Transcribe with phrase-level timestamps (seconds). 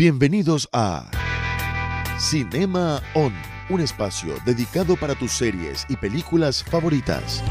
[0.00, 1.10] Bienvenidos a
[2.18, 3.34] Cinema On,
[3.68, 7.44] un espacio dedicado para tus series y películas favoritas.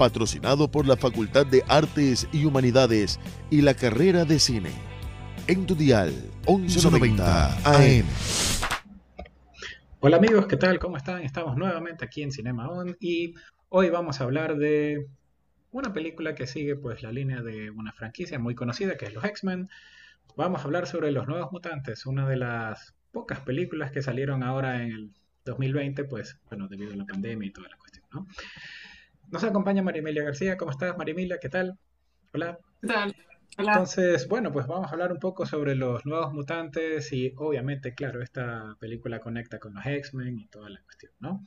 [0.00, 3.20] Patrocinado por la Facultad de Artes y Humanidades
[3.50, 4.70] y la carrera de cine.
[5.46, 6.12] En tu dial
[6.48, 8.04] 1190 AM.
[10.00, 10.80] Hola amigos, ¿qué tal?
[10.80, 11.22] ¿Cómo están?
[11.22, 13.36] Estamos nuevamente aquí en Cinema On y
[13.68, 15.06] hoy vamos a hablar de
[15.70, 19.24] una película que sigue pues la línea de una franquicia muy conocida que es los
[19.24, 19.68] X-Men.
[20.36, 24.82] Vamos a hablar sobre Los Nuevos Mutantes, una de las pocas películas que salieron ahora
[24.82, 25.10] en el
[25.44, 28.26] 2020, pues bueno, debido a la pandemia y toda la cuestión, ¿no?
[29.30, 31.38] Nos acompaña Marimilia García, ¿cómo estás Marimilia?
[31.40, 31.78] ¿Qué tal?
[32.32, 32.58] Hola.
[32.80, 33.16] ¿Qué tal?
[33.58, 33.72] Hola.
[33.72, 38.22] Entonces, bueno, pues vamos a hablar un poco sobre los nuevos mutantes y obviamente, claro,
[38.22, 41.44] esta película conecta con los X-Men y toda la cuestión, ¿no?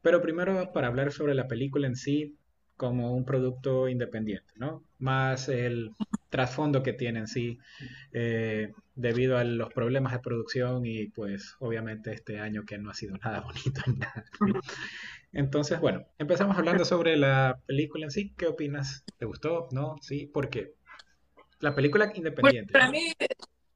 [0.00, 2.36] Pero primero, para hablar sobre la película en sí,
[2.76, 4.82] como un producto independiente, ¿no?
[4.98, 5.92] Más el
[6.34, 7.60] trasfondo que tiene en sí
[8.12, 12.94] eh, debido a los problemas de producción y pues obviamente este año que no ha
[12.94, 13.80] sido nada bonito.
[13.96, 14.24] Nada.
[15.32, 18.34] Entonces, bueno, empezamos hablando sobre la película en sí.
[18.36, 19.04] ¿Qué opinas?
[19.16, 19.68] ¿Te gustó?
[19.70, 19.94] ¿No?
[20.02, 20.26] ¿Sí?
[20.26, 20.74] ¿Por qué?
[21.60, 22.72] La película independiente.
[22.72, 23.12] Bueno, para mí,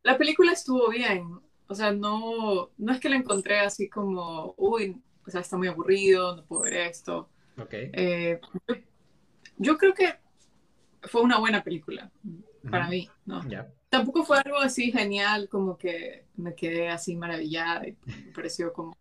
[0.03, 1.29] la película estuvo bien.
[1.69, 5.69] O sea, no, no es que la encontré así como, uy, o sea, está muy
[5.69, 7.31] aburrido, no puedo ver esto.
[7.56, 7.73] Ok.
[7.73, 8.41] Eh,
[9.59, 10.12] yo creo que
[11.03, 12.11] fue una buena película
[12.70, 12.91] para uh -huh.
[12.91, 13.42] mí, ¿no?
[13.88, 18.97] Tampoco fue algo así genial, como que me quedé así maravillada y me pareció como,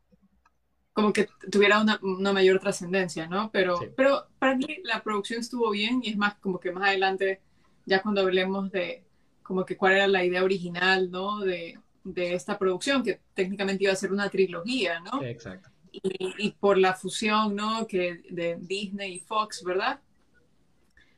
[0.93, 3.51] como que tuviera una, una mayor trascendencia, ¿no?
[3.51, 3.85] Pero, Sí.
[3.95, 7.41] pero para mí la producción estuvo bien y es más como que más adelante,
[7.85, 9.05] ya cuando hablemos de
[9.43, 11.39] como que cuál era la idea original, ¿no?
[11.39, 15.23] De, de esta producción, que técnicamente iba a ser una trilogía, ¿no?
[15.23, 15.69] Exacto.
[15.91, 16.01] y,
[16.37, 17.87] y por la fusión, ¿no?
[17.87, 20.01] Que de Disney y Fox, ¿verdad?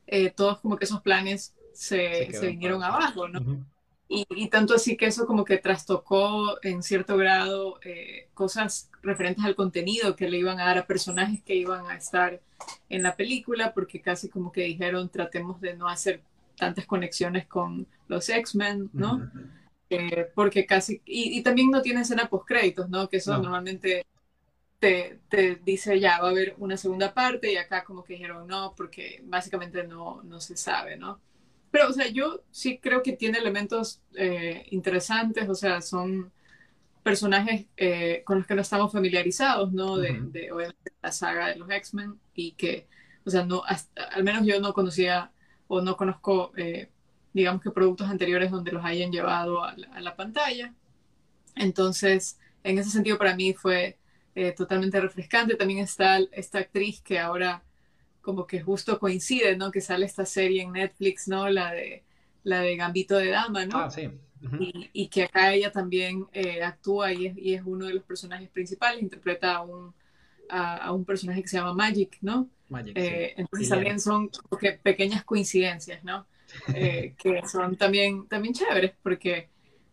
[0.07, 3.39] Eh, todos como que esos planes se, Se se, vinieron abajo, ¿no?
[3.39, 3.65] Ujú.
[4.09, 9.45] Y, y tanto así que eso como que trastocó en cierto grado eh, cosas referentes
[9.45, 12.41] al contenido que le iban a dar a personajes que iban a estar
[12.89, 16.21] en la película, porque casi como que dijeron tratemos de no hacer
[16.57, 19.15] tantas conexiones con los X-Men, ¿no?
[19.15, 19.39] Ujú.
[19.89, 23.09] Eh, porque casi, y, y también no tiene escena post créditos, ¿no?
[23.09, 23.43] Que eso No.
[23.43, 24.05] normalmente
[24.79, 28.47] te, te dice ya va a haber una segunda parte y acá como que dijeron
[28.47, 31.19] no, porque básicamente no, no se sabe, ¿no?
[31.71, 36.31] Pero, o sea, yo sí creo que tiene elementos eh, interesantes, o sea, son
[37.03, 39.97] personajes eh, con los que no estamos familiarizados, ¿no?
[39.97, 42.87] De, obviamente la saga de los X-Men y que,
[43.25, 45.31] o sea, no, hasta- al menos yo no conocía
[45.67, 46.89] o no conozco, eh,
[47.33, 50.75] digamos que productos anteriores donde los hayan llevado a la, a la pantalla.
[51.55, 53.99] Entonces, en ese sentido para mí fue
[54.35, 55.55] eh, totalmente refrescante.
[55.55, 57.63] También está esta actriz que ahora
[58.21, 59.71] como que justo coincide, ¿no?
[59.71, 61.49] Que sale esta serie en Netflix, ¿no?
[61.49, 62.03] La de,
[62.43, 63.77] la de Gambito de Dama, ¿no?
[63.79, 64.09] Ah, sí.
[64.57, 68.03] Y, y que acá ella también eh, actúa y es, y es uno de los
[68.03, 69.93] personajes principales, interpreta a un,
[70.49, 72.49] a, a un personaje que se llama Magic, ¿no?
[72.69, 73.11] Magic, sí.
[73.11, 73.69] Eh, entonces Liliana.
[73.69, 76.27] también son como que pequeñas coincidencias, ¿no?
[76.71, 79.49] Eh, que son también, también chéveres porque,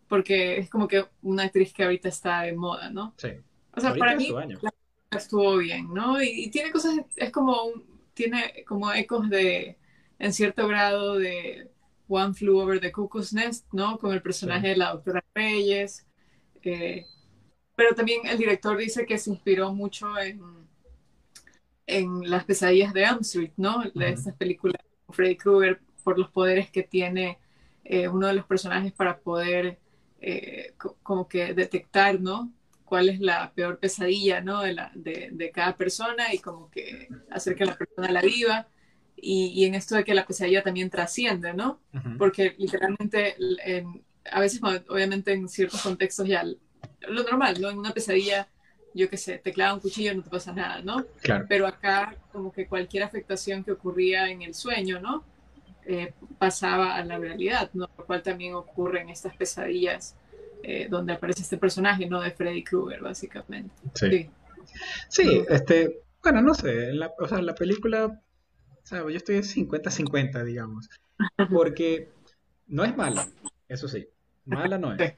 [0.08, 3.14] porque es como que una actriz que ahorita está de moda, ¿no?
[3.16, 3.28] Sí.
[3.72, 4.28] O sea, Ahorita para mí
[5.10, 6.22] estuvo bien, ¿no?
[6.22, 9.78] Y, y tiene cosas, es como un, tiene como ecos de,
[10.20, 11.70] en cierto grado de
[12.08, 13.98] One Flew Over the Cuckoo's Nest, ¿no?
[13.98, 14.70] Con el personaje Sí.
[14.70, 16.06] de la doctora Reyes.
[16.62, 17.06] eh,
[17.76, 20.40] pero también el director dice que se inspiró mucho en,
[21.86, 23.82] en las pesadillas de Elm Street, ¿no?
[23.94, 24.10] De Ujú.
[24.10, 27.38] estas películas con Freddy Krueger por los poderes que tiene
[27.84, 29.78] eh, uno de los personajes para poder
[30.20, 32.52] eh, co- como que detectar, ¿no?
[32.86, 34.62] Cuál es la peor pesadilla, ¿no?
[34.62, 38.68] De, la, de, de cada persona y como que hacer que la persona la viva.
[39.16, 41.80] Y, y en esto de que la pesadilla también trasciende, ¿no?
[41.94, 42.18] Ujú.
[42.18, 47.70] Porque literalmente, en- a veces, obviamente en ciertos contextos ya lo normal, ¿no?
[47.70, 48.48] En una pesadilla,
[48.94, 51.04] yo qué sé, te clava un cuchillo, no te pasa nada, ¿no?
[51.22, 51.46] Claro.
[51.48, 55.24] Pero acá como que cualquier afectación que ocurría en el sueño, ¿no?
[55.86, 57.88] Eh, pasaba a la realidad, ¿no?
[57.96, 60.16] Lo cual también ocurre en estas pesadillas
[60.68, 62.20] eh, donde aparece este personaje, ¿no?
[62.20, 63.72] De Freddy Krueger, básicamente.
[63.94, 64.10] Sí.
[64.10, 64.30] Sí.
[65.08, 68.20] Sí, este, bueno, no sé, la, o sea, la película,
[68.82, 70.90] sea, yo estoy 50-50, digamos,
[71.52, 72.08] porque
[72.66, 73.28] no es mala,
[73.68, 74.08] eso sí,
[74.44, 75.14] mala no es,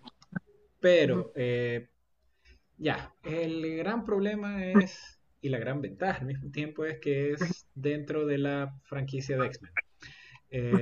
[0.80, 1.88] pero eh,
[2.76, 7.66] ya, el gran problema es, y la gran ventaja al mismo tiempo es que es
[7.74, 9.72] dentro de la franquicia de X-Men.
[10.50, 10.72] Eh,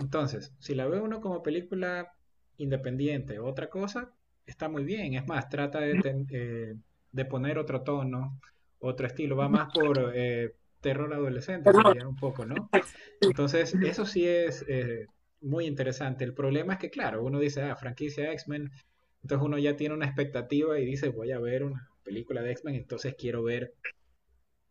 [0.00, 2.13] entonces, si la ve uno como película
[2.58, 4.12] independiente, otra cosa,
[4.46, 6.74] está muy bien, es más, trata de, ten- eh,
[7.12, 8.40] de poner otro tono,
[8.80, 11.72] otro estilo, va más por eh, terror adolescente,
[12.04, 12.70] un poco, ¿no?
[13.20, 15.06] Entonces, eso sí es eh,
[15.40, 16.24] muy interesante.
[16.24, 18.70] El problema es que, claro, uno dice, ah, franquicia X-Men,
[19.22, 22.74] entonces uno ya tiene una expectativa y dice, voy a ver una película de X-Men,
[22.76, 23.74] entonces quiero ver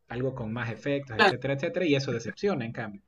[0.08, 3.02] algo con más efectos, etcétera, etcétera, y eso decepciona, en cambio.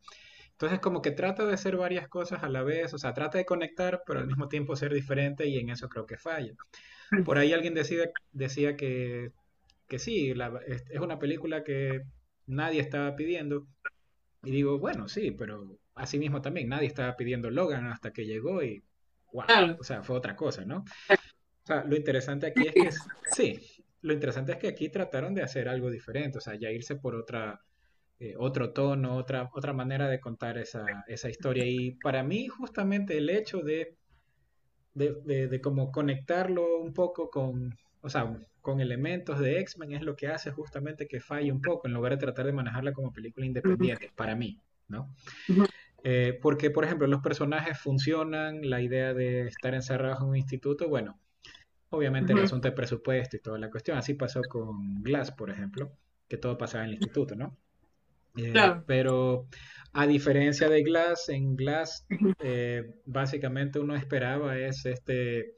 [0.56, 3.46] Entonces como que trata de hacer varias cosas a la vez, o sea, trata de
[3.46, 6.54] conectar, pero al mismo tiempo ser diferente y en eso creo que falla.
[7.26, 9.32] Por ahí alguien decía, decía que,
[9.88, 10.34] que sí,
[10.68, 12.04] es una película que
[12.48, 13.68] nadie estaba pidiendo.
[14.44, 18.64] Y digo, bueno, sí, pero así mismo también nadie estaba pidiendo Logan hasta que llegó
[18.64, 18.82] y
[19.34, 20.86] wow, o sea, fue otra cosa, ¿no?
[21.10, 22.90] O sea, lo interesante aquí es que
[23.32, 26.96] sí, lo interesante es que aquí trataron de hacer algo diferente, o sea, ya irse
[26.96, 27.60] por otra
[28.20, 31.66] eh, otro tono, otra, otra manera de contar esa, esa historia.
[31.66, 33.96] Y para mí, justamente el hecho de,
[34.94, 40.16] de, de, como conectarlo un poco con, o sea, con elementos de X-Men es lo
[40.16, 43.46] que hace justamente que falle un poco en lugar de tratar de manejarla como película
[43.46, 45.14] independiente, para mí, ¿no?
[46.04, 50.88] Eh, porque, por ejemplo, los personajes funcionan, la idea de estar encerrados en un instituto,
[50.88, 51.20] bueno,
[51.90, 55.92] obviamente el asunto de presupuesto y toda la cuestión, así pasó con Glass, por ejemplo,
[56.28, 57.58] que todo pasaba en el instituto, ¿no?
[58.38, 58.54] Eh,
[58.86, 59.48] pero
[59.94, 62.06] a diferencia de Glass, en Glass
[62.40, 65.56] eh, básicamente uno esperaba es este,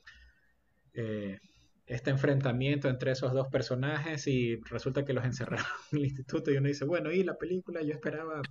[0.94, 1.40] eh,
[1.88, 6.58] este enfrentamiento entre esos dos personajes y resulta que los encerraron en el instituto y
[6.58, 8.42] uno dice, bueno, y la película yo esperaba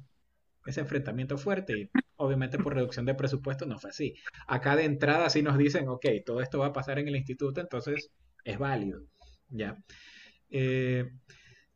[0.67, 4.15] ese enfrentamiento fuerte y obviamente por reducción de presupuesto no fue así.
[4.49, 7.61] Acá de entrada sí nos dicen, ok, todo esto va a pasar en el instituto,
[7.61, 8.11] entonces
[8.43, 9.03] es válido,
[9.51, 9.77] ¿ya?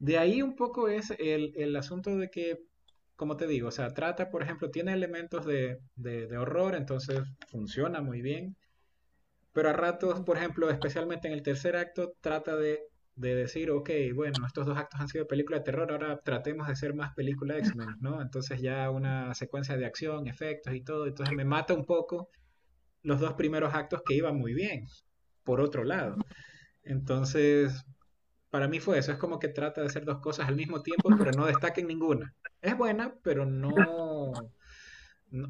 [0.01, 2.59] De ahí un poco es el, el, asunto de que,
[3.17, 8.01] como te digo, o sea, trata, por ejemplo, tiene elementos de, de, horror, entonces funciona
[8.01, 8.57] muy bien,
[9.53, 12.81] pero a ratos, por ejemplo, especialmente en el tercer acto, trata de,
[13.15, 16.73] de decir, ok, bueno, estos dos actos han sido película de terror, ahora tratemos de
[16.73, 18.23] hacer más película X-Men, ¿no?
[18.23, 22.31] Entonces ya una secuencia de acción, efectos y todo, entonces me mata un poco
[23.03, 24.87] los dos primeros actos que iban muy bien,
[25.45, 26.17] por otro lado.
[26.83, 27.85] Entonces,
[28.51, 31.09] para mí fue eso, es como que trata de hacer dos cosas al mismo tiempo,
[31.17, 32.35] pero no destaca en ninguna.
[32.61, 34.33] Es buena, pero no,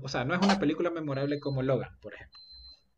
[0.02, 2.38] o sea, no es una película memorable como Logan, por ejemplo.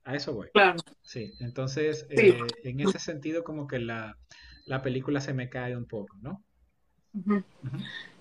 [0.04, 0.48] A eso voy.
[0.52, 0.80] Claro.
[1.02, 4.18] Sí, entonces, eh, en ese sentido, como que la,
[4.82, 6.42] película se me cae un poco, ¿no?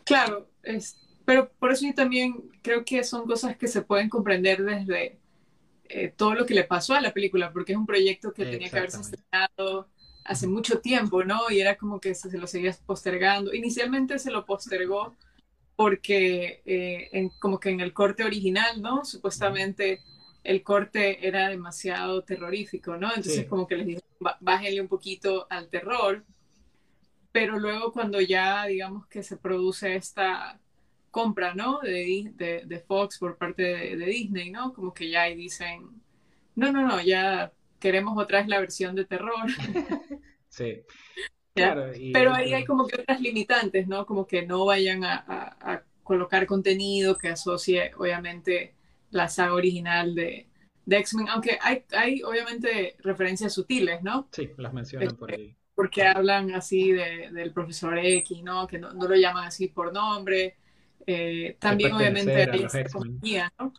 [0.03, 4.63] Claro, es, pero por eso yo también creo que son cosas que se pueden comprender
[4.63, 5.17] desde
[5.85, 8.69] eh, todo lo que le pasó a la película, porque es un proyecto que tenía
[8.69, 9.89] que haberse estrenado
[10.23, 11.49] hace mucho tiempo, ¿no?
[11.49, 13.53] Y era como que se, lo seguía postergando.
[13.53, 15.15] Inicialmente se lo postergó
[15.75, 19.03] porque eh, en, como que en el corte original, ¿no?
[19.03, 20.01] Supuestamente
[20.43, 23.09] el corte era demasiado terrorífico, ¿no?
[23.09, 24.01] Entonces como que les dije,
[24.39, 26.23] bájenle un poquito al terror.
[27.31, 30.59] Pero luego cuando ya, digamos que se produce esta
[31.11, 31.79] compra, ¿no?
[31.79, 34.73] De, de, de Fox por parte de, de, Disney, ¿no?
[34.73, 36.01] Como que ya ahí dicen,
[36.55, 39.47] no, no, no, ya queremos otra vez la versión de terror.
[40.51, 40.83] sí.
[41.53, 44.05] Claro, Pero ahí hay como que otras limitantes, ¿no?
[44.05, 48.73] Como que no vayan a, colocar contenido que asocie, obviamente,
[49.11, 50.47] la saga original de,
[50.85, 54.27] de X-Men, aunque hay, hay, obviamente, referencias sutiles, ¿no?
[54.31, 55.55] Sí, las mencionan por ahí.
[55.73, 58.67] Porque hablan así de, del profesor X, ¿no?
[58.67, 60.57] Que no, lo llaman así por nombre.
[61.05, 63.73] Eh, también, obviamente, hay esta compañía, ¿no?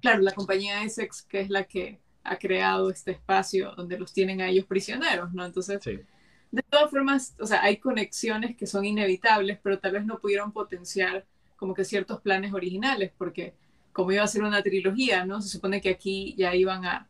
[0.00, 4.40] Claro, la compañía Essex, que es la que ha creado este espacio donde los tienen
[4.40, 5.44] a ellos prisioneros, ¿no?
[5.44, 10.18] Entonces, de todas formas, o sea, hay conexiones que son inevitables, pero tal vez no
[10.18, 13.54] pudieron potenciar como que ciertos planes originales, porque
[13.92, 15.42] como iba a ser una trilogía, ¿no?
[15.42, 17.08] Se supone que aquí ya iban a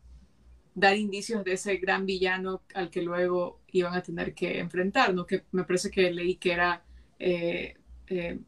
[0.74, 5.26] dar indicios de ese gran villano al que luego iban a tener que enfrentar, ¿no?
[5.26, 6.82] Que me parece que leí que era,
[7.18, 7.74] eh,
[8.06, 8.38] eh,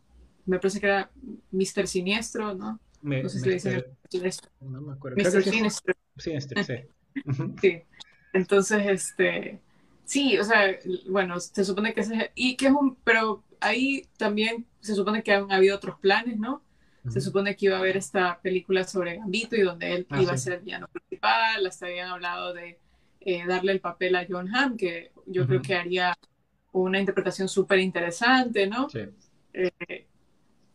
[0.47, 1.11] me parece que era
[1.51, 1.87] Mr.
[1.87, 2.81] Siniestro, ¿no?
[3.03, 3.85] no sé si le dicen
[4.61, 5.17] No me acuerdo.
[5.17, 5.43] Mr.
[5.43, 5.95] Siniestro.
[6.17, 6.75] Sí, este, sí.
[7.61, 7.83] sí.
[8.33, 9.61] Entonces, este,
[10.05, 14.67] sí, o sea, bueno, se supone que es, y que es un, pero ahí también
[14.81, 16.63] se supone que han habido otros planes, ¿no?
[17.09, 20.33] Se supone que iba a haber esta película sobre Gambito y donde él ah, iba
[20.33, 22.79] a ser el villano principal, hasta habían hablado de
[23.21, 26.15] eh, darle el papel a John Hamm, que yo creo que haría
[26.73, 28.91] una interpretación súper interesante, ¿no?
[28.91, 29.01] Sí.
[29.55, 30.07] Eh,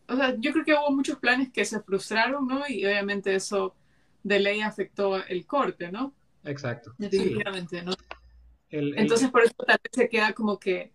[0.08, 2.68] o sea, yo creo que hubo muchos planes que se frustraron, ¿no?
[2.68, 3.76] Y obviamente eso
[4.26, 6.16] de ley afectó el corte, ¿no?
[6.44, 6.96] Exacto.
[6.98, 7.94] Definitivamente, ¿no?
[8.70, 10.94] Entonces, por eso tal vez se queda como que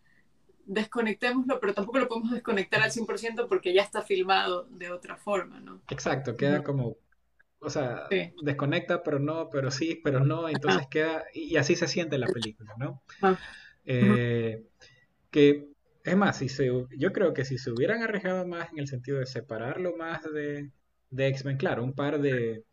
[0.66, 5.60] desconectémoslo, pero tampoco lo podemos desconectar al 100% porque ya está filmado de otra forma,
[5.60, 5.80] ¿no?
[5.90, 6.96] Exacto, queda como,
[7.60, 8.08] o sea,
[8.42, 12.74] desconecta, pero no, pero sí, pero no, entonces queda, y así se siente la película,
[12.78, 13.00] ¿no?
[13.84, 14.66] Eh,
[15.30, 15.68] que,
[16.02, 19.20] es más, si se, yo creo que si se hubieran arriesgado más en el sentido
[19.20, 20.72] de separarlo más de,
[21.10, 22.64] de X-Men, claro, un par de,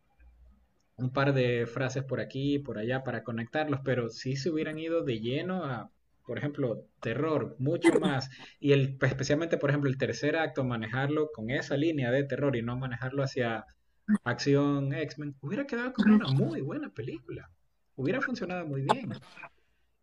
[0.97, 4.79] un par de frases por aquí y por allá para conectarlos, pero si se hubieran
[4.79, 5.91] ido de lleno a,
[6.25, 11.49] por ejemplo, terror, mucho más, y el, especialmente, por ejemplo, el tercer acto, manejarlo con
[11.51, 13.65] esa línea de terror y no manejarlo hacia
[14.23, 17.49] acción X-Men, hubiera quedado como una muy buena película,
[17.95, 19.11] hubiera funcionado muy bien.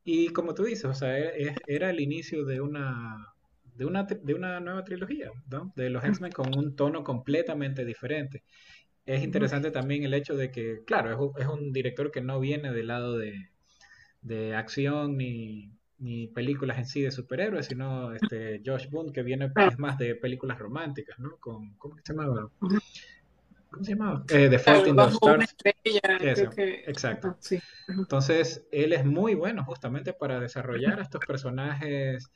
[0.04, 3.34] Y como tú dices, o sea, e, era el inicio de una
[3.74, 5.72] de una, de una nueva trilogía, ¿no?
[5.74, 8.44] De los X-Men con un tono completamente diferente.
[9.06, 12.86] Es interesante también el hecho de que, claro, es, un director que no viene del
[12.86, 13.50] lado de,
[14.22, 19.52] de acción ni, ni, películas en sí de superhéroes, sino este Josh Boone, que viene
[19.78, 21.36] más de películas románticas, ¿no?
[21.36, 22.50] Con, ¿Cómo se llamaba?
[22.58, 24.24] ¿Cómo se llamaba?
[24.30, 25.54] Eh, the Fault in the Stars.
[26.86, 27.36] Exacto.
[27.88, 32.30] Entonces, él es muy bueno justamente para desarrollar a estos personajes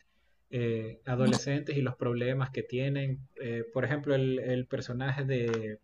[0.50, 3.20] eh, adolescentes y los problemas que tienen.
[3.36, 5.78] Eh, por ejemplo, el, personaje de,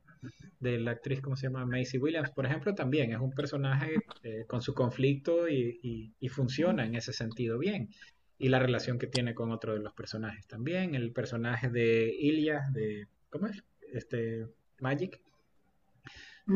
[0.61, 1.67] la actriz, ¿cómo se llama?
[1.67, 6.95] Macy Williams, por ejemplo, también es un personaje eh, con su conflicto y, funciona en
[6.95, 7.91] ese sentido bien.
[8.39, 10.95] Y la relación que tiene con otro de los personajes también.
[10.95, 13.63] El personaje de Ilya, de, ¿cómo es?
[13.93, 14.47] Este,
[14.81, 15.21] Magic.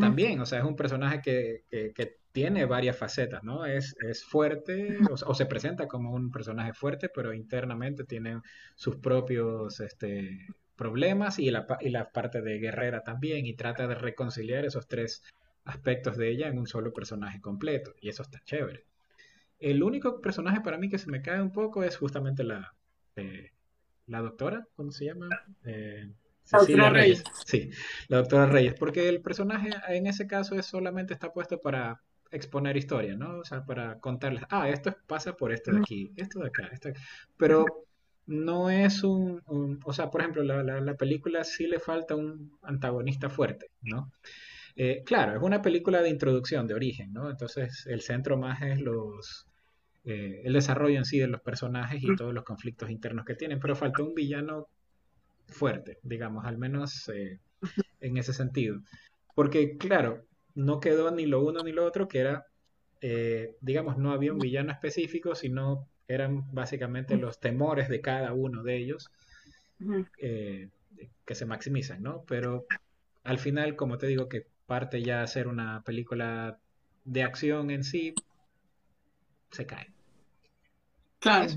[0.01, 3.65] También, o sea, es un personaje que, que tiene varias facetas, ¿no?
[3.65, 8.41] Es, es fuerte o, se presenta como un personaje fuerte, pero internamente tiene
[8.77, 10.47] sus propios este,
[10.79, 15.23] problemas y la, y la parte de guerrera también y trata de reconciliar esos tres
[15.65, 18.87] aspectos de ella en un solo personaje completo y eso está chévere.
[19.59, 22.75] El único personaje para mí que se me cae un poco es justamente la,
[23.17, 23.51] eh,
[24.07, 25.29] la doctora, ¿cómo se llama?
[25.65, 26.09] Eh,
[26.45, 27.25] Cecilia Reyes.
[27.45, 27.71] Sí,
[28.07, 32.77] la doctora Reyes, porque el personaje en ese caso es solamente está puesto para exponer
[32.77, 33.39] historia, ¿no?
[33.39, 36.91] O sea, para contarles, ah, esto pasa por esto de aquí, esto de acá, esto
[37.37, 37.88] Pero
[38.29, 39.43] no es un,
[39.85, 44.13] o sea, por ejemplo, la, la, película sí le falta un antagonista fuerte, ¿no?
[44.77, 47.31] Eh, claro, es una película de introducción, de origen, ¿no?
[47.31, 49.47] Entonces el centro más es los,
[50.05, 53.61] eh, el desarrollo en sí de los personajes y todos los conflictos internos que tienen,
[53.61, 54.69] pero falta un villano
[55.47, 57.41] fuerte, digamos, al menos eh,
[58.01, 58.83] en ese sentido.
[59.35, 62.47] Porque, claro, no quedó ni lo uno ni lo otro, que era,
[63.01, 68.63] eh, digamos, no había un villano específico, sino eran básicamente los temores de cada uno
[68.63, 69.11] de ellos
[70.19, 70.69] eh,
[71.25, 72.25] que se maximizan, ¿no?
[72.27, 72.67] Pero
[73.25, 76.59] al final, como te digo, que parte ya a ser una película
[77.05, 78.15] de acción en sí,
[79.51, 79.93] se cae.
[81.21, 81.53] Claro.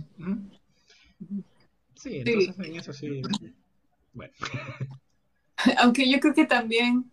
[1.95, 3.21] Sí, entonces en eso sí.
[4.13, 4.33] Bueno.
[5.79, 7.11] Aunque yo creo que también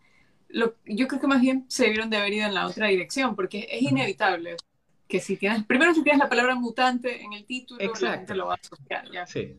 [0.86, 3.68] yo creo que más bien se debieron de haber ido en la otra dirección, porque
[3.70, 4.56] es inevitable
[5.08, 8.46] que si tienes, primero si tienes la palabra mutante en el título, la gente lo
[8.46, 9.26] va a asociar, ¿ya?
[9.26, 9.56] Sí.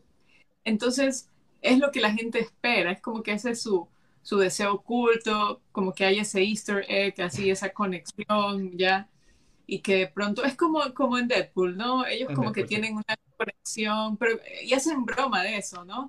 [0.64, 1.28] Entonces,
[1.60, 3.88] es lo que la gente espera, es como que ese es su,
[4.22, 9.08] su deseo oculto, como que hay ese easter egg, así, esa conexión, ¿ya?
[9.66, 12.06] Y que de pronto, es como, como en Deadpool, ¿no?
[12.06, 16.08] Ellos como que tienen una conexión, pero, y hacen broma de eso, ¿no?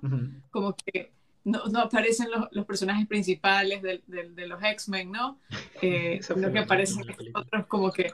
[0.50, 1.10] Como que
[1.44, 5.38] no, no aparecen los, los, personajes principales de, de, los X-Men, ¿no?
[5.84, 7.02] Eh, sino que aparecen
[7.34, 8.12] otros como que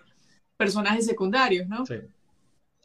[0.59, 1.87] personajes secundarios, ¿no?
[1.87, 1.95] Sí.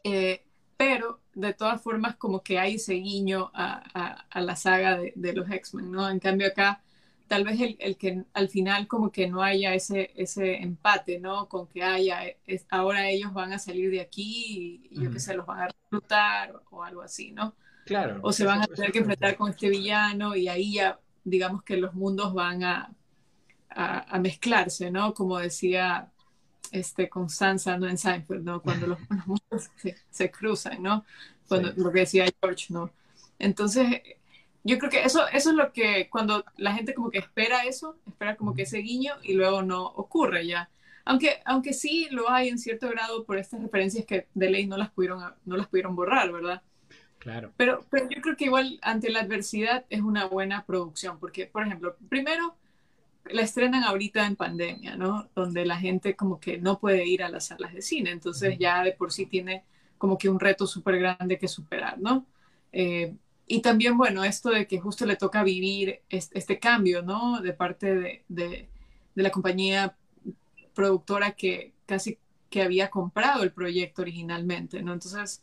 [0.04, 0.42] Eh,
[0.78, 5.12] pero de todas formas como que hay ese guiño a, a, a la saga de,
[5.14, 6.08] de los X-Men, ¿no?
[6.08, 6.80] En cambio acá
[7.26, 11.48] tal vez el, el, que al final como que no haya ese, ese empate, ¿no?
[11.48, 15.34] Con que haya, es, ahora ellos van a salir de aquí y, yo que sé,
[15.34, 17.54] los van a reclutar o, o algo así, ¿no?
[18.22, 21.76] O se van a tener que enfrentar con este villano y ahí ya, digamos que
[21.76, 22.94] los mundos van a,
[23.68, 25.12] a, mezclarse, ¿no?
[25.12, 26.12] Como decía
[26.74, 27.88] este, Constanza ¿no?
[27.88, 28.60] en Seinfeld, ¿no?
[28.60, 31.04] Cuando los, mundos se, se, cruzan, ¿no?
[31.48, 32.90] Cuando, Lo que decía George, ¿no?
[33.38, 34.02] Entonces,
[34.64, 37.96] yo creo que eso, eso es lo que cuando la gente como que espera eso,
[38.06, 40.68] espera como que ese guiño y luego no ocurre ya.
[41.04, 44.76] Aunque, aunque sí lo hay en cierto grado por estas referencias que de ley no
[44.76, 46.62] las pudieron, no las pudieron borrar, ¿verdad?
[47.56, 51.66] Pero, pero yo creo que igual ante la adversidad es una buena producción, porque, por
[51.66, 52.56] ejemplo, primero
[53.30, 55.28] la estrenan ahorita en pandemia, ¿no?
[55.34, 58.82] Donde la gente como que no puede ir a las salas de cine, entonces ya
[58.82, 59.64] de por sí tiene
[59.98, 62.26] como que un reto súper grande que superar, ¿no?
[62.72, 63.14] Eh,
[63.46, 67.40] y también, bueno, esto de que justo le toca vivir este, cambio, ¿no?
[67.40, 68.68] De parte de, de,
[69.14, 69.96] de, la compañía
[70.74, 72.18] productora que casi
[72.50, 74.92] que había comprado el proyecto originalmente, ¿no?
[74.92, 75.42] Entonces,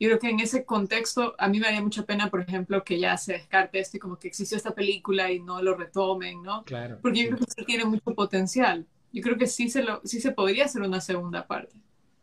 [0.00, 2.98] yo creo que en ese contexto a mí me haría mucha pena, por ejemplo, que
[2.98, 6.64] ya se descarte esto y como que existió esta película y no lo retomen, ¿no?
[6.64, 6.98] Claro.
[7.02, 8.86] Porque yo creo que sí tiene mucho potencial.
[9.12, 11.76] Yo creo que sí se, lo, sí se podría hacer una segunda parte.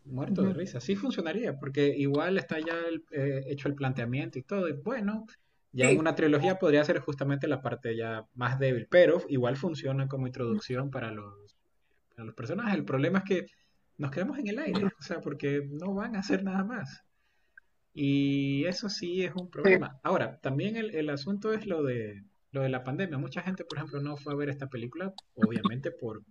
[0.04, 2.74] Muerto de risa, sí funcionaría, porque igual está ya
[3.12, 5.26] eh, hecho el planteamiento y todo, y bueno,
[5.70, 10.08] ya en una trilogía podría ser justamente la parte ya más débil, pero igual funciona
[10.08, 11.58] como introducción para los
[12.16, 12.74] a los personajes.
[12.74, 13.46] El problema es que
[13.96, 17.04] nos quedamos en el aire, o sea, porque no van a hacer nada más.
[18.00, 19.98] Y eso sí es un problema.
[20.04, 23.18] Ahora, también el, el asunto es lo de, lo de la pandemia.
[23.18, 26.22] Mucha gente, por ejemplo, no fue a ver esta película, obviamente por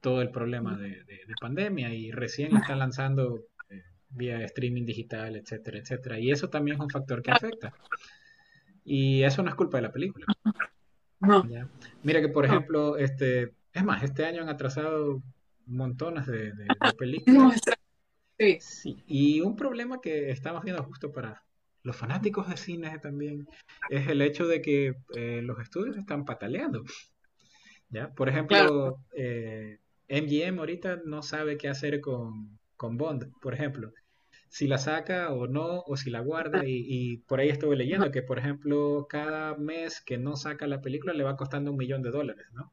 [0.00, 5.36] todo el problema de, de, pandemia y recién la están lanzando eh, vía streaming digital,
[5.36, 6.18] etcétera, etcétera.
[6.18, 7.74] Y eso también es un factor que afecta.
[8.82, 10.24] Y eso no es culpa de la película.
[11.20, 11.46] No.
[12.02, 15.22] Mira que, por ejemplo, este, es más, este año han atrasado
[15.66, 16.66] montones de, de,
[16.98, 17.60] películas.
[18.60, 19.02] Sí.
[19.06, 21.44] Y un problema que estamos viendo justo para
[21.82, 23.46] los fanáticos de cine también
[23.88, 26.82] es el hecho de que eh, los estudios están pataleando.
[27.90, 28.12] ¿Ya?
[28.14, 29.78] Por ejemplo, eh,
[30.08, 33.92] MGM ahorita no sabe qué hacer con, con, Bond, por ejemplo.
[34.48, 36.64] Si la saca o no, o si la guarda.
[36.64, 40.80] Y, y, por ahí estuve leyendo que, por ejemplo, cada mes que no saca la
[40.80, 42.72] película le va costando un millón de dólares, ¿no?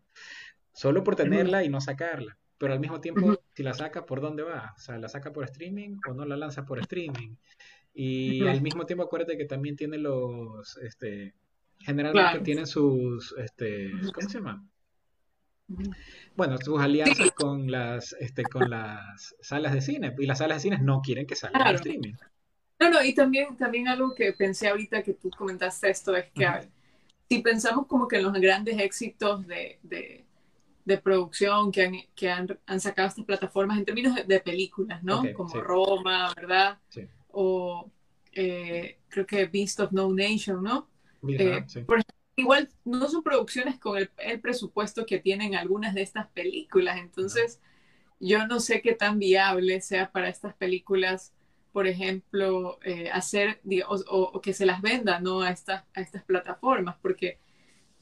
[0.74, 2.38] Solo por tenerla y no sacarla.
[2.58, 4.76] Pero al mismo tiempo, si la saca, ¿por dónde va?
[4.78, 7.38] O sea, ¿la saca por streaming o no la lanza por streaming?
[7.92, 11.34] Y al mismo tiempo, acuérdate que también tiene los, este,
[11.80, 14.64] generalmente tienen sus, este, ¿cómo se llama?
[16.36, 20.14] Bueno, sus alianzas con las, este, con las salas de cine.
[20.20, 21.78] Y las salas de cine no quieren que salga claro.
[21.78, 22.14] streaming.
[22.80, 26.48] No, no, y también, también algo que pensé ahorita que tú comentaste esto es que
[27.28, 30.27] si pensamos como que en los grandes éxitos de, de,
[30.88, 35.22] de producción que, han, que han, han, sacado estas plataformas en términos de, películas, ¿no?
[35.34, 36.78] como Roma, ¿verdad?
[36.88, 37.02] Sí.
[37.28, 37.92] O
[38.32, 40.88] eh, creo que Beast of No Nation, ¿no?
[41.28, 41.82] Eh, sí.
[41.82, 46.28] por ejemplo, igual no son producciones con el, el, presupuesto que tienen algunas de estas
[46.28, 47.60] películas, entonces
[48.22, 48.28] no.
[48.28, 51.34] yo no sé qué tan viable sea para estas películas,
[51.74, 55.42] por ejemplo, eh, hacer o, o, o, que se las venda ¿no?
[55.42, 57.40] a, estas, a estas plataformas, porque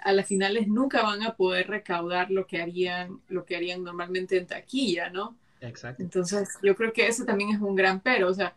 [0.06, 4.38] a las finales nunca van a poder recaudar lo que harían, lo que harían normalmente
[4.38, 5.36] en taquilla, ¿no?
[5.62, 6.04] Exacto.
[6.04, 8.56] Entonces, yo creo que ese también es un gran pero, o sea,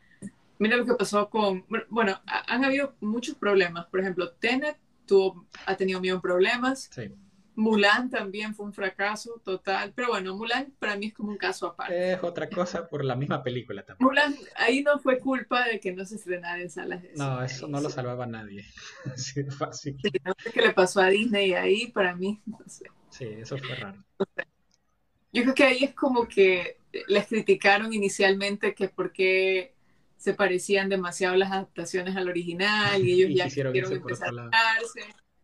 [0.58, 5.74] mira lo que pasó con, bueno, han habido muchos problemas, por ejemplo, Tenet tuvo, ha
[5.74, 6.90] tenido mil problemas.
[6.92, 7.10] Sí.
[7.58, 11.66] Mulan también fue un fracaso total, pero bueno, Mulan para mí es como un caso
[11.66, 12.12] aparte.
[12.12, 14.06] Es otra cosa por la misma película también.
[14.06, 17.66] Mulan, ahí no fue culpa de que no se estrenara en salas de No, eso
[17.66, 18.64] no lo salvaba nadie.
[19.12, 19.98] Así de fácil.
[20.00, 22.84] Sí, no sé qué le pasó a Disney ahí, para mí, no sé.
[23.10, 24.04] Sí, eso fue raro.
[25.32, 29.74] Yo creo que ahí es como que les criticaron inicialmente que por qué
[30.16, 34.50] se parecían demasiado las adaptaciones al original y ellos y ya quisieron empezar a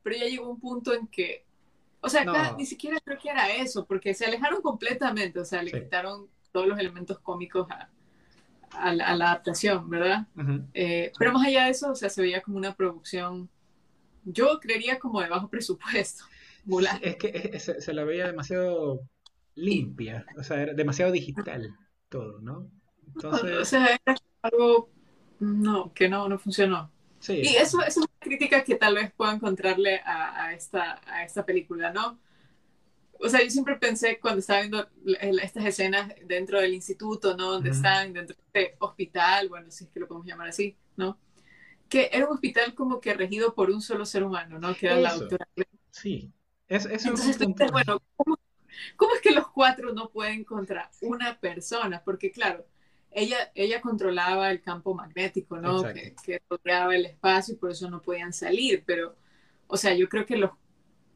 [0.04, 1.43] pero ya llegó un punto en que
[2.04, 2.58] o sea, acá no.
[2.58, 5.80] ni siquiera creo que era eso, porque se alejaron completamente, o sea, le sí.
[5.80, 7.88] quitaron todos los elementos cómicos a,
[8.72, 10.26] a, la, a la, adaptación, ¿verdad?
[10.36, 10.66] Uh -huh.
[10.74, 13.48] eh, pero más allá de eso, o sea, se veía como una producción,
[14.24, 16.24] yo creería como de bajo presupuesto.
[16.66, 16.98] Mulan.
[17.02, 19.00] Es que es, se, se, la veía demasiado
[19.54, 21.74] limpia, o sea, era demasiado digital
[22.08, 22.70] todo, ¿no?
[23.14, 23.58] Entonces...
[23.58, 24.90] O sea, era algo,
[25.40, 26.90] no, que no, no funcionó.
[27.18, 27.40] Sí.
[27.42, 31.24] Y eso, eso, es una crítica que tal vez pueda encontrarle a, a, esta, a
[31.24, 32.18] esta película, ¿no?
[33.20, 34.88] O sea, yo siempre pensé cuando estaba viendo
[35.42, 37.52] estas escenas dentro del instituto, ¿no?
[37.52, 37.76] Donde uh -huh.
[37.76, 41.18] están, dentro de este hospital, bueno, si es que lo podemos llamar así, ¿no?
[41.88, 44.74] Que era un hospital como que regido por un solo ser humano, ¿no?
[44.74, 45.02] Que era eso.
[45.02, 45.48] la doctora.
[45.90, 46.32] Sí.
[46.66, 48.38] Es, eso Entonces, es bueno, ¿cómo,
[48.96, 52.02] ¿cómo es que los cuatro no pueden contra una persona?
[52.04, 52.66] Porque, claro,
[53.14, 55.82] ella, ella controlaba el campo magnético, ¿no?
[55.84, 59.16] Que, que, rodeaba el espacio y por eso no podían salir, pero,
[59.66, 60.50] o sea, yo creo que los,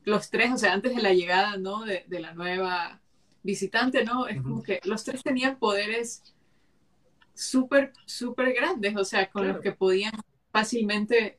[0.05, 1.85] los tres, o sea, antes de la llegada, ¿no?
[1.85, 3.01] De, de la nueva
[3.43, 4.27] visitante, ¿no?
[4.27, 4.43] Es uh -huh.
[4.45, 6.23] como que los tres tenían poderes
[7.35, 9.55] súper, súper grandes, o sea, con claro.
[9.55, 10.13] los que podían
[10.53, 11.39] fácilmente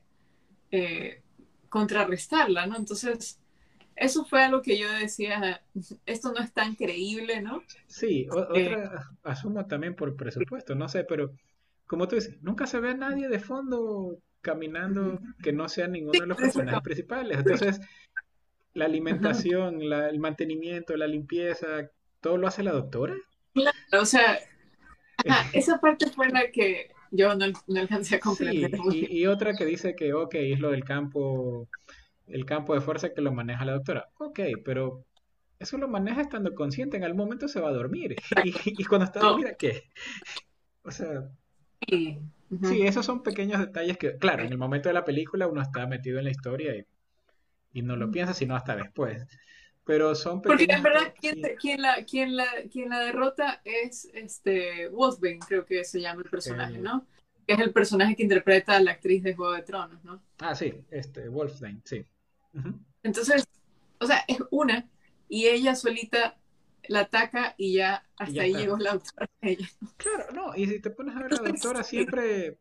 [0.70, 1.22] eh,
[1.68, 2.76] contrarrestarla, ¿no?
[2.76, 3.39] Entonces,
[4.00, 5.62] eso fue algo que yo decía,
[6.06, 7.62] esto no es tan creíble, ¿no?
[7.86, 8.88] Sí, o, otra, eh,
[9.22, 11.32] asumo también por presupuesto, no sé, pero
[11.86, 16.18] como tú dices, nunca se ve a nadie de fondo caminando que no sea ninguno
[16.18, 17.38] de los personajes principales.
[17.38, 17.80] Entonces,
[18.72, 23.16] la alimentación, la, el mantenimiento, la limpieza, ¿todo lo hace la doctora?
[23.52, 24.38] Claro, o sea,
[25.26, 28.70] ajá, esa parte fue la que yo no, no alcancé a comprender.
[28.90, 31.68] Sí, y, y, otra que dice que, ok, es lo del campo
[32.30, 34.08] el campo de fuerza que lo maneja la doctora.
[34.18, 35.04] Ok, pero
[35.58, 36.96] eso lo maneja estando consciente.
[36.96, 38.16] En algún momento se va a dormir.
[38.44, 39.90] Y, y cuando está dormida, ¿qué?
[40.82, 41.28] O sea.
[41.88, 42.18] Sí.
[42.50, 42.68] Uh -huh.
[42.68, 45.86] sí, esos son pequeños detalles que, claro, en el momento de la película uno está
[45.86, 46.84] metido en la historia y,
[47.72, 49.24] y no lo piensa, sino hasta después.
[49.84, 50.58] Pero son pequeños.
[50.58, 51.40] Porque en verdad, quien,
[51.82, 56.76] la, quien, la, quien la derrota es este Wolfbane, creo que se llama el personaje,
[56.76, 56.80] eh...
[56.80, 57.06] ¿no?
[57.46, 60.22] Que es el personaje que interpreta a la actriz de Juego de Tronos, ¿no?
[60.38, 62.04] Ah, sí, este, Wolfbane, sí.
[62.52, 62.78] Uh -huh.
[63.02, 63.48] Entonces,
[63.98, 64.88] o sea, es una
[65.28, 66.36] y ella solita
[66.88, 69.28] la ataca y ya hasta ahí llegó la doctora.
[69.96, 72.58] Claro, no, y si te pones a ver, la doctora siempre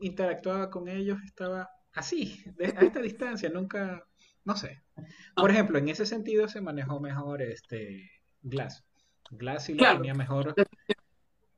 [0.00, 4.06] interactuaba con ellos, estaba así, a esta distancia, nunca,
[4.44, 4.82] no sé.
[5.34, 8.10] Por ejemplo, en ese sentido se manejó mejor este
[8.42, 8.84] Glass.
[9.30, 10.54] Glass sí lo tenía mejor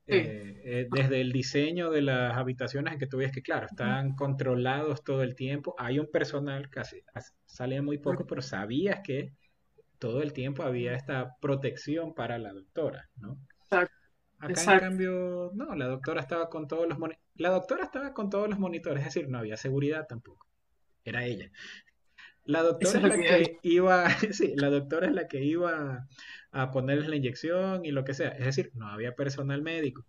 [0.05, 4.15] eh, eh, desde el diseño de las habitaciones en que tú ves que, claro, están
[4.15, 5.75] controlados todo el tiempo.
[5.77, 7.01] Hay un personal, casi
[7.45, 9.33] sale muy poco, pero sabías que
[9.99, 13.37] todo el tiempo había esta protección para la doctora, ¿no?
[13.69, 16.97] Acá en cambio, no, la doctora estaba con todos los
[17.35, 20.47] la doctora estaba con todos los monitores, es decir, no había seguridad tampoco.
[21.05, 21.49] Era ella.
[22.45, 26.07] La doctora es la que iba, sí, la doctora es la que iba
[26.51, 28.29] a ponerles la inyección y lo que sea.
[28.29, 30.05] Es decir, no había personal médico.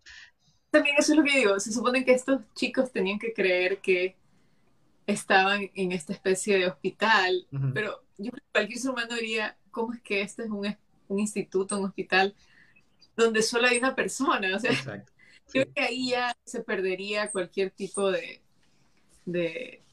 [0.70, 1.58] También eso es lo que digo.
[1.60, 4.16] Se supone que estos chicos tenían que creer que
[5.06, 9.92] estaban en esta especie de hospital, pero yo creo que cualquier ser humano diría, ¿cómo
[9.92, 10.74] es que este es un,
[11.08, 12.34] un instituto, un hospital,
[13.16, 14.56] donde solo hay una persona?
[14.56, 14.70] O sea,
[15.52, 18.40] creo que ahí ya se perdería cualquier tipo de,
[19.26, 19.83] de,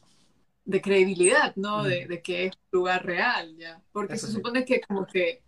[0.71, 1.83] de credibilidad, ¿no?
[1.83, 3.81] de, de, que es un lugar real, ¿ya?
[3.91, 5.41] Porque se supone que como que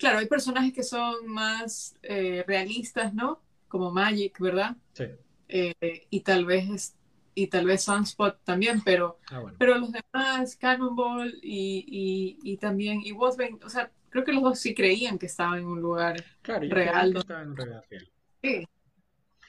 [0.00, 3.42] Claro, hay personajes que son más eh, realistas, ¿no?
[3.68, 4.74] Como Magic, ¿verdad?
[4.94, 5.04] Sí.
[5.46, 6.96] Eh, y tal vez
[7.34, 13.12] y tal vez Sunspot también, pero, ah, pero los demás, Cannonball y, y, también, y
[13.12, 16.66] Wolfbane, o sea, creo que los dos sí creían que estaban en un lugar claro,
[16.70, 17.12] real.
[17.12, 18.10] Que estaban en un lugar real.
[18.42, 18.68] Sí.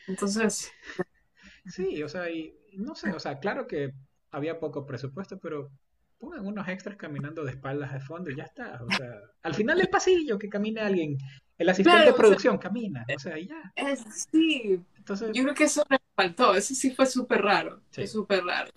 [0.07, 0.71] Entonces.
[1.65, 3.93] Sí, o sea, y no sé, o sea, claro que
[4.31, 5.71] había poco presupuesto, pero
[6.19, 8.79] pongan unos extras caminando de espaldas de fondo y ya está.
[8.83, 11.17] O sea, al final del pasillo que camine alguien,
[11.57, 13.73] el asistente de producción camina, o sea, ya.
[14.31, 18.07] sí, Entonces, yo creo que eso me faltó, eso sí fue súper raro, sí.
[18.07, 18.71] súper raro.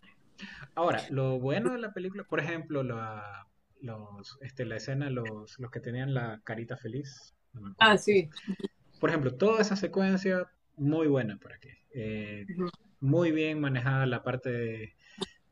[0.74, 3.46] Ahora, lo bueno de la película, por ejemplo, la,
[3.80, 7.34] los, este, la escena, los, los que tenían la carita feliz.
[7.78, 8.28] ah, sí.
[8.98, 11.68] Por ejemplo, toda esa secuencia, muy buena por aquí.
[11.92, 12.46] Eh,
[13.00, 14.96] muy bien manejada la parte de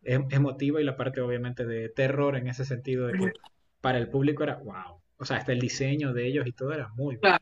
[0.05, 3.33] emotiva y la parte obviamente de terror en ese sentido de que
[3.81, 5.01] para el público era wow.
[5.17, 7.39] O sea, hasta el diseño de ellos y todo era muy bueno.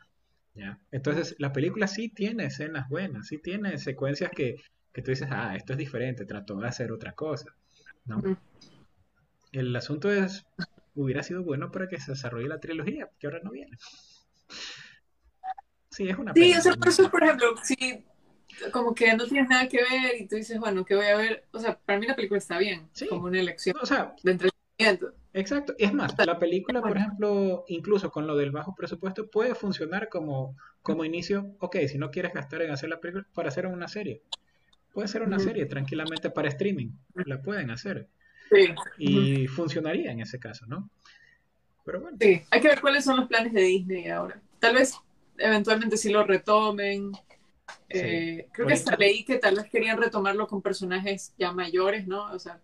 [0.54, 0.78] ¿ya?
[0.90, 4.56] Entonces, la película sí tiene escenas buenas, sí tiene secuencias que,
[4.92, 7.54] que tú dices, ah, esto es diferente, trató de hacer otra cosa.
[8.04, 8.20] ¿no?
[9.52, 10.44] El asunto es,
[10.94, 13.76] hubiera sido bueno para que se desarrolle la trilogía, que ahora no viene.
[15.90, 18.04] Sí, es una Sí, eso, por ejemplo, sí,
[18.72, 21.44] como que no tienes nada que ver y tú dices, bueno, ¿qué voy a ver?
[21.52, 25.14] O sea, para mí la película está bien, como una elección o sea, de entretenimiento.
[25.32, 25.74] Exacto.
[25.78, 30.56] Es más, la película, por ejemplo, incluso con lo del bajo presupuesto, puede funcionar como,
[30.82, 34.22] como inicio, ok, si no quieres gastar en hacer la película, para hacer una serie.
[34.92, 38.08] Puede ser una serie tranquilamente para streaming, la pueden hacer.
[38.50, 38.74] Sí.
[38.98, 40.90] Y funcionaría en ese caso, ¿no?
[41.84, 42.16] Pero bueno.
[42.20, 44.40] Sí, hay que ver cuáles son los planes de Disney ahora.
[44.58, 44.96] Tal vez
[45.38, 47.12] eventualmente si lo retomen,
[47.88, 52.30] eh, creo que hasta leí que tal vez querían retomarlo con personajes ya mayores, ¿no?
[52.32, 52.60] O sea,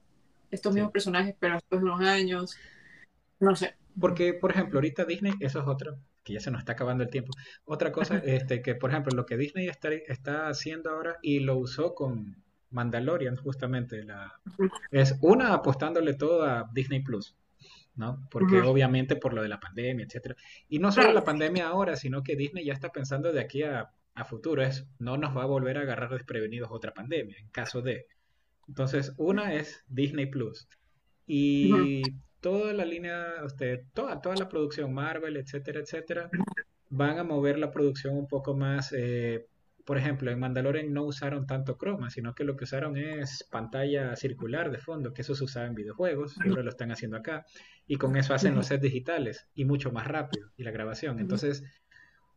[0.51, 2.57] estos mismos personajes, pero de unos años.
[3.41, 3.75] No sé.
[3.99, 7.11] Porque, por ejemplo, ahorita Disney, eso es otro, que ya se nos está acabando el
[7.11, 7.33] tiempo.
[7.65, 11.57] Otra cosa, este, que por ejemplo, lo que Disney está, está haciendo ahora y lo
[11.57, 14.41] usó con Mandalorian, justamente, la,
[14.91, 17.37] es una apostándole todo a Disney Plus.
[17.97, 18.29] ¿no?
[18.31, 20.37] Porque obviamente por lo de la pandemia, etcétera.
[20.69, 23.91] Y no solo la pandemia ahora, sino que Disney ya está pensando de aquí a
[24.17, 27.83] a futuro es, no nos va a volver a agarrar desprevenidos otra pandemia, en caso
[27.83, 28.07] de.
[28.67, 30.69] Entonces, una es Disney Plus.
[31.27, 32.03] Y
[32.41, 36.31] toda la línea, usted, toda, toda la producción, Marvel, etcétera, etcétera,
[36.89, 38.93] van a mover la producción un poco más.
[38.93, 39.47] Eh,
[39.85, 44.17] por ejemplo, en Mandalorian no usaron tanto croma, sino que lo que usaron es pantalla
[44.17, 47.47] circular de fondo, que eso se usaba en videojuegos, ahora lo están haciendo acá,
[47.87, 51.21] y con eso hacen los sets digitales y mucho más rápido, y la grabación.
[51.21, 51.63] Entonces,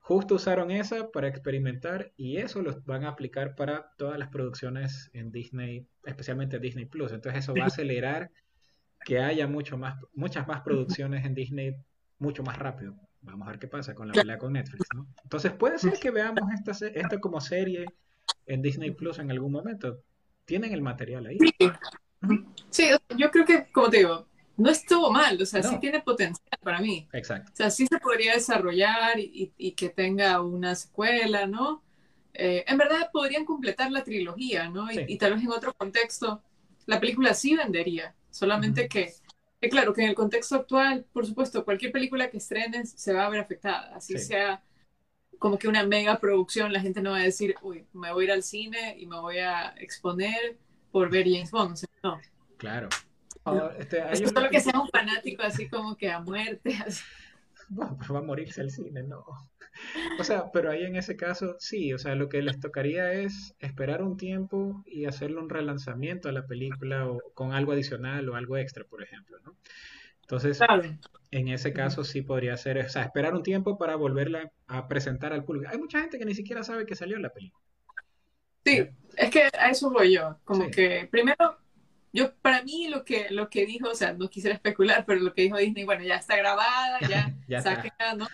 [0.09, 5.11] Justo usaron esa para experimentar y eso lo van a aplicar para todas las producciones
[5.13, 7.11] en Disney, especialmente Disney Plus.
[7.11, 8.31] Entonces eso va a acelerar
[9.05, 11.75] que haya mucho más, muchas más producciones en Disney
[12.17, 12.95] mucho más rápido.
[13.21, 15.05] Vamos a ver qué pasa con la pelea con Netflix, ¿no?
[15.21, 17.85] Entonces puede ser que veamos esta, esta como serie
[18.47, 20.01] en Disney Plus en algún momento.
[20.43, 21.37] Tienen el material ahí.
[22.71, 24.27] Sí, yo creo que, como te digo,
[24.59, 27.07] no estuvo mal, o sea, sí tiene potencial para mí.
[27.13, 27.51] Exacto.
[27.51, 31.83] O sea, sí se podría desarrollar y, que tenga una secuela, ¿no?
[32.33, 34.91] Eh, en verdad podrían completar la trilogía, ¿no?
[34.91, 36.43] Y, tal vez en otro contexto
[36.85, 39.13] la película sí vendería, solamente que,
[39.69, 43.29] claro, que en el contexto actual, por supuesto, cualquier película que estrenes se va a
[43.29, 44.63] ver afectada, así sea
[45.37, 48.25] como que una mega producción, la gente no va a decir, uy, me voy a
[48.25, 50.57] ir al cine y me voy a exponer
[50.91, 52.19] por ver James Bond, o sea, no.
[52.57, 52.89] Claro.
[53.77, 56.75] Este, solo que sea un fanático así como que a muerte.
[57.71, 59.23] Bueno, pues va a morirse el cine, no.
[60.19, 63.55] O sea, pero ahí en ese caso, sí, o sea, lo que les tocaría es
[63.59, 68.35] esperar un tiempo y hacerle un relanzamiento a la película o con algo adicional o
[68.35, 69.55] algo extra, por ejemplo, ¿no?
[70.21, 70.59] Entonces,
[71.31, 75.33] en ese caso sí podría ser, o sea, esperar un tiempo para volverla a presentar
[75.33, 75.69] al público.
[75.71, 77.63] Hay mucha gente que ni siquiera sabe que salió la película.
[78.65, 81.57] Sí, es que a eso voy yo, como que primero
[82.11, 85.33] yo, para mí, lo que, lo que dijo, o sea, no quisiera especular, pero lo
[85.33, 88.27] que dijo Disney, bueno, ya está grabada, ya, ya ¿no?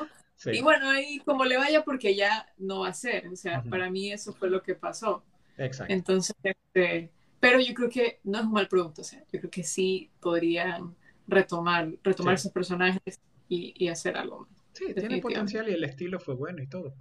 [0.51, 3.89] Y bueno, ahí como le vaya, porque ya no va a ser, o sea, para
[3.89, 5.23] mí eso fue lo que pasó.
[5.57, 5.93] Exacto.
[5.93, 7.09] Entonces, este,
[7.39, 10.11] pero yo creo que no es un mal producto, o sea, yo creo que sí
[10.19, 10.95] podrían
[11.27, 14.49] retomar, retomar esos personajes y, y, hacer algo más.
[14.73, 16.95] Sí, tiene potencial y el estilo fue bueno y todo.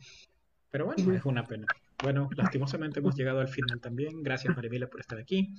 [0.71, 1.67] Pero bueno, es una pena.
[2.03, 4.23] Bueno, lastimosamente hemos llegado al final también.
[4.23, 5.55] Gracias, Marimila, por estar aquí.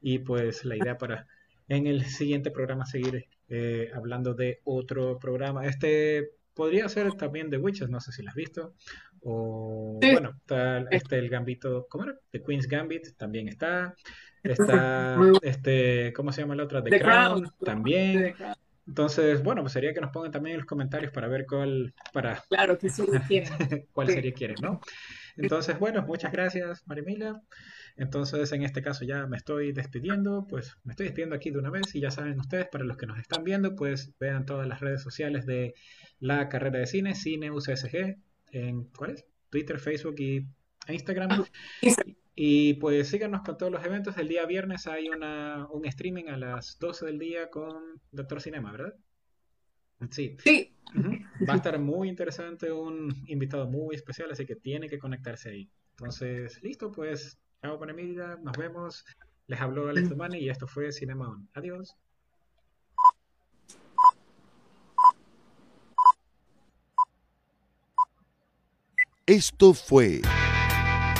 [0.00, 1.26] Y pues la idea para
[1.68, 5.66] en el siguiente programa seguir eh, hablando de otro programa.
[5.66, 8.74] Este podría ser también de Witches, no sé si lo has visto.
[9.22, 12.18] O bueno, está este el Gambito, ¿cómo era?
[12.30, 13.94] The Queen's Gambit también está.
[14.42, 16.82] Está este, ¿cómo se llama la otra?
[16.82, 18.34] The, Crown, también.
[18.86, 22.42] Entonces, bueno, pues sería que nos pongan también en los comentarios para ver cuál para
[22.48, 23.04] Claro que sí
[23.92, 24.80] cuál serie quieren, ¿no?
[25.36, 27.40] Entonces, bueno, muchas gracias, Marimila.
[27.96, 31.70] Entonces, en este caso ya me estoy despidiendo, pues me estoy despidiendo aquí de una
[31.70, 34.80] vez y ya saben ustedes, para los que nos están viendo, pues vean todas las
[34.80, 35.74] redes sociales de
[36.18, 38.16] la carrera de cine, Cine UCSG,
[38.52, 39.26] en ¿cuál es?
[39.50, 40.46] Twitter, Facebook y
[40.88, 41.44] Instagram.
[42.42, 44.16] Y pues síganos con todos los eventos.
[44.16, 48.72] El día viernes hay una, un streaming a las 12 del día con Doctor Cinema,
[48.72, 48.94] ¿verdad?
[50.10, 50.36] Sí.
[50.42, 50.74] sí.
[51.46, 55.70] Va a estar muy interesante, un invitado muy especial, así que tiene que conectarse ahí.
[55.90, 59.04] Entonces, listo, pues Chao, Emilia, nos vemos.
[59.46, 61.46] Les habló Alex Domani y esto fue Cinema On.
[61.52, 61.94] Adiós.
[69.26, 70.22] Esto fue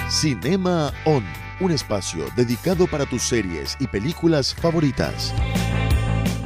[0.09, 1.23] Cinema On,
[1.61, 5.35] un espacio dedicado para tus series y películas favoritas.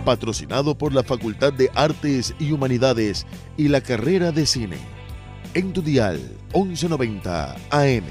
[0.04, 3.26] Patrocinado por la Facultad de Artes y Humanidades
[3.57, 4.78] y la carrera de cine.
[5.54, 6.18] En tu dial
[6.52, 8.04] 1190 AM.